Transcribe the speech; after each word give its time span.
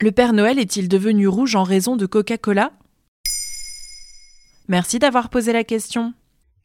Le 0.00 0.12
Père 0.12 0.32
Noël 0.32 0.60
est-il 0.60 0.88
devenu 0.88 1.26
rouge 1.26 1.56
en 1.56 1.64
raison 1.64 1.96
de 1.96 2.06
Coca-Cola? 2.06 2.70
Merci 4.68 5.00
d'avoir 5.00 5.28
posé 5.28 5.52
la 5.52 5.64
question. 5.64 6.12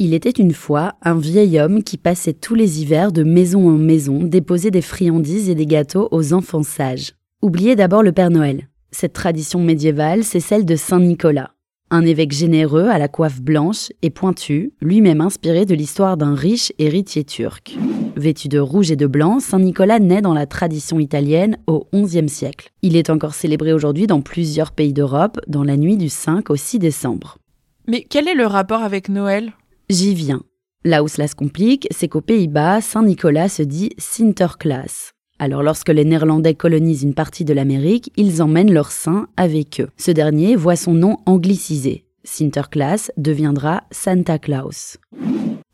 Il 0.00 0.14
était 0.14 0.30
une 0.30 0.52
fois 0.52 0.94
un 1.02 1.16
vieil 1.16 1.60
homme 1.60 1.84
qui 1.84 1.96
passait 1.96 2.32
tous 2.32 2.56
les 2.56 2.82
hivers 2.82 3.12
de 3.12 3.22
maison 3.22 3.68
en 3.68 3.78
maison 3.78 4.24
déposer 4.24 4.72
des 4.72 4.82
friandises 4.82 5.48
et 5.48 5.54
des 5.54 5.66
gâteaux 5.66 6.08
aux 6.10 6.32
enfants 6.32 6.64
sages. 6.64 7.12
Oubliez 7.40 7.76
d'abord 7.76 8.02
le 8.02 8.10
Père 8.10 8.30
Noël. 8.30 8.68
Cette 8.90 9.12
tradition 9.12 9.60
médiévale, 9.60 10.24
c'est 10.24 10.40
celle 10.40 10.64
de 10.64 10.74
Saint 10.74 10.98
Nicolas, 10.98 11.52
un 11.90 12.04
évêque 12.04 12.32
généreux 12.32 12.88
à 12.88 12.98
la 12.98 13.06
coiffe 13.06 13.40
blanche 13.40 13.92
et 14.02 14.10
pointue, 14.10 14.72
lui-même 14.80 15.20
inspiré 15.20 15.66
de 15.66 15.76
l'histoire 15.76 16.16
d'un 16.16 16.34
riche 16.34 16.72
héritier 16.80 17.22
turc. 17.22 17.78
Vêtu 18.16 18.48
de 18.48 18.58
rouge 18.58 18.90
et 18.90 18.96
de 18.96 19.06
blanc, 19.06 19.40
Saint 19.40 19.60
Nicolas 19.60 19.98
naît 19.98 20.20
dans 20.20 20.34
la 20.34 20.46
tradition 20.46 20.98
italienne 20.98 21.58
au 21.66 21.86
XIe 21.94 22.28
siècle. 22.28 22.70
Il 22.82 22.96
est 22.96 23.10
encore 23.10 23.34
célébré 23.34 23.72
aujourd'hui 23.72 24.06
dans 24.06 24.20
plusieurs 24.20 24.72
pays 24.72 24.92
d'Europe 24.92 25.40
dans 25.46 25.64
la 25.64 25.76
nuit 25.76 25.96
du 25.96 26.08
5 26.08 26.50
au 26.50 26.56
6 26.56 26.78
décembre. 26.78 27.38
Mais 27.86 28.04
quel 28.08 28.28
est 28.28 28.34
le 28.34 28.46
rapport 28.46 28.82
avec 28.82 29.08
Noël? 29.08 29.52
J'y 29.88 30.14
viens. 30.14 30.42
Là 30.84 31.02
où 31.02 31.08
cela 31.08 31.28
se 31.28 31.34
complique, 31.34 31.86
c'est 31.90 32.08
qu'aux 32.08 32.20
Pays-Bas, 32.20 32.80
Saint-Nicolas 32.80 33.48
se 33.48 33.62
dit 33.62 33.90
Sinterklaas. 33.98 35.12
Alors 35.38 35.62
lorsque 35.62 35.88
les 35.88 36.04
Néerlandais 36.04 36.54
colonisent 36.54 37.02
une 37.02 37.14
partie 37.14 37.44
de 37.44 37.54
l'Amérique, 37.54 38.12
ils 38.16 38.42
emmènent 38.42 38.72
leur 38.72 38.90
saint 38.90 39.28
avec 39.36 39.80
eux. 39.80 39.88
Ce 39.96 40.10
dernier 40.10 40.56
voit 40.56 40.76
son 40.76 40.92
nom 40.92 41.18
anglicisé. 41.26 42.04
Sinterklaas 42.24 43.10
deviendra 43.16 43.82
Santa 43.90 44.38
Claus. 44.38 44.98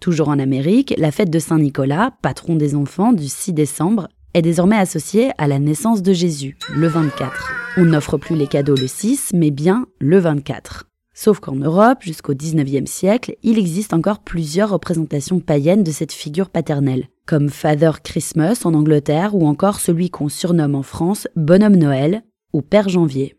Toujours 0.07 0.29
en 0.29 0.39
Amérique, 0.39 0.95
la 0.99 1.11
fête 1.11 1.31
de 1.31 1.41
Saint-Nicolas, 1.41 2.13
patron 2.23 2.55
des 2.55 2.77
enfants 2.77 3.13
du 3.13 3.27
6 3.27 3.53
décembre, 3.53 4.07
est 4.35 4.41
désormais 4.41 4.77
associée 4.77 5.33
à 5.37 5.49
la 5.49 5.59
naissance 5.59 6.01
de 6.01 6.13
Jésus, 6.13 6.57
le 6.73 6.87
24. 6.87 7.51
On 7.77 7.87
n'offre 7.87 8.17
plus 8.17 8.37
les 8.37 8.47
cadeaux 8.47 8.77
le 8.77 8.87
6, 8.87 9.33
mais 9.35 9.51
bien 9.51 9.89
le 9.99 10.21
24. 10.21 10.85
Sauf 11.13 11.41
qu'en 11.41 11.57
Europe, 11.57 12.03
jusqu'au 12.03 12.35
XIXe 12.37 12.89
siècle, 12.89 13.35
il 13.43 13.59
existe 13.59 13.93
encore 13.95 14.21
plusieurs 14.21 14.71
représentations 14.71 15.41
païennes 15.41 15.83
de 15.83 15.91
cette 15.91 16.13
figure 16.13 16.51
paternelle, 16.51 17.09
comme 17.27 17.49
Father 17.49 18.01
Christmas 18.01 18.61
en 18.63 18.75
Angleterre 18.75 19.35
ou 19.35 19.49
encore 19.49 19.81
celui 19.81 20.11
qu'on 20.11 20.29
surnomme 20.29 20.77
en 20.77 20.85
France 20.85 21.27
Bonhomme 21.35 21.75
Noël 21.75 22.23
ou 22.53 22.63
Père 22.63 22.89
Janvier. 22.89 23.35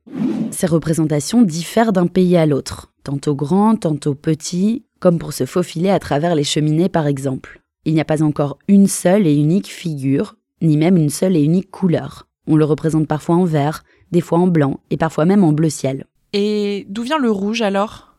Ces 0.52 0.67
représentations 0.67 1.44
diffèrent 1.44 1.94
d'un 1.94 2.08
pays 2.08 2.36
à 2.36 2.45
l'autre, 2.45 2.92
tantôt 3.05 3.36
grand, 3.36 3.77
tantôt 3.77 4.16
petit, 4.16 4.83
comme 5.00 5.20
pour 5.20 5.34
se 5.34 5.45
faufiler 5.45 5.90
à 5.90 6.00
travers 6.00 6.36
les 6.36 6.44
cheminées 6.44 6.90
par 6.90 7.08
exemple. 7.08 7.62
Il 7.86 7.94
n'y 7.94 8.02
a 8.02 8.06
pas 8.06 8.23
encore 8.23 8.58
une 8.67 8.88
seule 8.88 9.28
et 9.28 9.36
unique 9.36 9.67
figure, 9.67 10.36
ni 10.62 10.78
même 10.78 10.98
une 10.98 11.09
seule 11.09 11.36
et 11.36 11.44
unique 11.44 11.72
couleur. 11.72 12.28
On 12.48 12.56
le 12.56 12.66
représente 12.66 13.08
parfois 13.08 13.36
en 13.36 13.45
vert, 13.45 13.84
des 14.12 14.22
fois 14.22 14.39
en 14.39 14.48
blanc 14.48 14.80
et 14.89 14.98
parfois 14.98 15.26
même 15.26 15.44
en 15.44 15.54
bleu 15.54 15.70
ciel. 15.70 16.06
Et 16.34 16.86
d'où 16.89 17.04
vient 17.04 17.20
le 17.20 17.31
rouge 17.31 17.62
alors? 17.62 18.16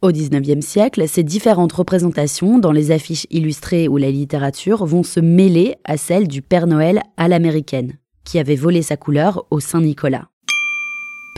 Au 0.00 0.12
XIXe 0.12 0.64
siècle, 0.64 1.08
ces 1.08 1.24
différentes 1.24 1.72
représentations 1.72 2.58
dans 2.58 2.70
les 2.70 2.92
affiches 2.92 3.26
illustrées 3.30 3.88
ou 3.88 3.96
la 3.96 4.10
littérature 4.10 4.86
vont 4.86 5.02
se 5.02 5.18
mêler 5.18 5.74
à 5.84 5.96
celles 5.96 6.28
du 6.28 6.40
Père 6.40 6.68
Noël 6.68 7.02
à 7.16 7.26
l'américaine, 7.26 7.98
qui 8.22 8.38
avait 8.38 8.54
volé 8.54 8.82
sa 8.82 8.96
couleur 8.96 9.44
au 9.50 9.58
Saint-Nicolas. 9.58 10.28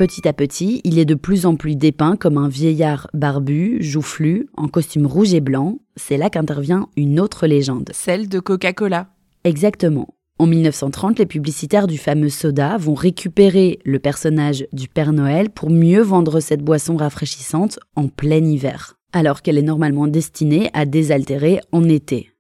Petit 0.01 0.27
à 0.27 0.33
petit, 0.33 0.81
il 0.84 0.98
est 0.98 1.05
de 1.05 1.15
plus 1.15 1.45
en 1.45 1.56
plus 1.56 1.77
dépeint 1.77 2.17
comme 2.17 2.39
un 2.39 2.48
vieillard 2.48 3.11
barbu, 3.12 3.83
joufflu, 3.83 4.48
en 4.56 4.67
costume 4.67 5.05
rouge 5.05 5.34
et 5.34 5.43
blanc. 5.43 5.77
C'est 5.95 6.17
là 6.17 6.31
qu'intervient 6.31 6.89
une 6.97 7.20
autre 7.20 7.47
légende. 7.47 7.91
Celle 7.93 8.27
de 8.27 8.41
Coca-Cola. 8.41 9.09
Exactement. 9.45 10.09
En 10.39 10.47
1930, 10.47 11.19
les 11.19 11.27
publicitaires 11.27 11.87
du 11.87 11.98
fameux 11.98 12.31
soda 12.31 12.78
vont 12.78 12.95
récupérer 12.95 13.78
le 13.84 13.98
personnage 13.98 14.67
du 14.73 14.89
Père 14.89 15.12
Noël 15.12 15.51
pour 15.51 15.69
mieux 15.69 16.01
vendre 16.01 16.41
cette 16.41 16.62
boisson 16.62 16.97
rafraîchissante 16.97 17.78
en 17.94 18.09
plein 18.09 18.43
hiver, 18.43 18.94
alors 19.12 19.43
qu'elle 19.43 19.59
est 19.59 19.62
normalement 19.62 20.06
destinée 20.06 20.71
à 20.72 20.87
désaltérer 20.87 21.60
en 21.72 21.87
été. 21.87 22.31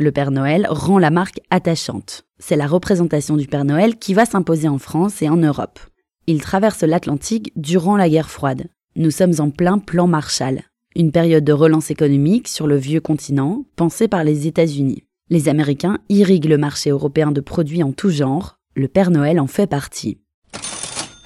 Le 0.00 0.10
Père 0.10 0.32
Noël 0.32 0.66
rend 0.68 0.98
la 0.98 1.10
marque 1.10 1.38
attachante. 1.50 2.24
C'est 2.40 2.56
la 2.56 2.66
représentation 2.66 3.36
du 3.36 3.46
Père 3.46 3.64
Noël 3.64 4.00
qui 4.00 4.14
va 4.14 4.26
s'imposer 4.26 4.66
en 4.66 4.78
France 4.78 5.22
et 5.22 5.28
en 5.28 5.36
Europe. 5.36 5.78
Il 6.26 6.40
traverse 6.40 6.82
l'Atlantique 6.82 7.52
durant 7.54 7.98
la 7.98 8.08
guerre 8.08 8.30
froide. 8.30 8.68
Nous 8.96 9.10
sommes 9.10 9.34
en 9.40 9.50
plein 9.50 9.78
plan 9.78 10.06
Marshall, 10.06 10.62
une 10.96 11.12
période 11.12 11.44
de 11.44 11.52
relance 11.52 11.90
économique 11.90 12.48
sur 12.48 12.66
le 12.66 12.76
vieux 12.76 13.00
continent 13.00 13.66
pensée 13.76 14.08
par 14.08 14.24
les 14.24 14.46
États-Unis. 14.46 15.04
Les 15.28 15.50
Américains 15.50 15.98
irriguent 16.08 16.46
le 16.46 16.56
marché 16.56 16.88
européen 16.88 17.30
de 17.30 17.42
produits 17.42 17.82
en 17.82 17.92
tout 17.92 18.08
genre, 18.08 18.58
le 18.74 18.88
Père 18.88 19.10
Noël 19.10 19.38
en 19.38 19.46
fait 19.46 19.66
partie. 19.66 20.18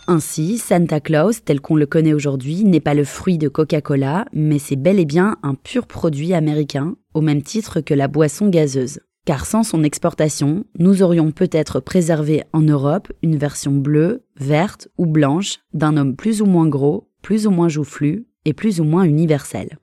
Ainsi, 0.08 0.58
Santa 0.58 0.98
Claus, 1.00 1.44
tel 1.44 1.60
qu'on 1.60 1.76
le 1.76 1.86
connaît 1.86 2.14
aujourd'hui, 2.14 2.64
n'est 2.64 2.80
pas 2.80 2.94
le 2.94 3.04
fruit 3.04 3.38
de 3.38 3.48
Coca-Cola, 3.48 4.24
mais 4.32 4.58
c'est 4.58 4.74
bel 4.74 4.98
et 4.98 5.04
bien 5.04 5.36
un 5.44 5.54
pur 5.54 5.86
produit 5.86 6.34
américain, 6.34 6.96
au 7.14 7.20
même 7.20 7.42
titre 7.42 7.80
que 7.80 7.94
la 7.94 8.08
boisson 8.08 8.48
gazeuse. 8.48 9.00
Car 9.28 9.44
sans 9.44 9.62
son 9.62 9.84
exportation, 9.84 10.64
nous 10.78 11.02
aurions 11.02 11.32
peut-être 11.32 11.80
préservé 11.80 12.44
en 12.54 12.62
Europe 12.62 13.12
une 13.22 13.36
version 13.36 13.72
bleue, 13.72 14.22
verte 14.36 14.88
ou 14.96 15.04
blanche 15.04 15.58
d'un 15.74 15.98
homme 15.98 16.16
plus 16.16 16.40
ou 16.40 16.46
moins 16.46 16.66
gros, 16.66 17.10
plus 17.20 17.46
ou 17.46 17.50
moins 17.50 17.68
joufflu 17.68 18.26
et 18.46 18.54
plus 18.54 18.80
ou 18.80 18.84
moins 18.84 19.02
universel. 19.04 19.76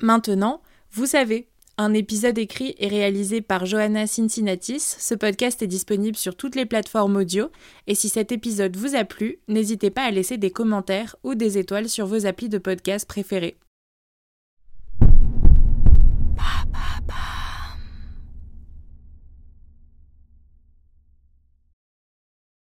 Maintenant, 0.00 0.62
vous 0.92 1.06
savez, 1.06 1.48
un 1.76 1.92
épisode 1.92 2.38
écrit 2.38 2.76
et 2.78 2.86
réalisé 2.86 3.40
par 3.40 3.66
Johanna 3.66 4.06
Cincinnatis. 4.06 4.78
Ce 4.78 5.16
podcast 5.16 5.60
est 5.60 5.66
disponible 5.66 6.16
sur 6.16 6.36
toutes 6.36 6.54
les 6.54 6.66
plateformes 6.66 7.16
audio. 7.16 7.48
Et 7.88 7.96
si 7.96 8.08
cet 8.08 8.30
épisode 8.30 8.76
vous 8.76 8.94
a 8.94 9.02
plu, 9.02 9.40
n'hésitez 9.48 9.90
pas 9.90 10.04
à 10.04 10.12
laisser 10.12 10.36
des 10.36 10.52
commentaires 10.52 11.16
ou 11.24 11.34
des 11.34 11.58
étoiles 11.58 11.88
sur 11.88 12.06
vos 12.06 12.26
applis 12.26 12.48
de 12.48 12.58
podcast 12.58 13.08
préférés. 13.08 13.58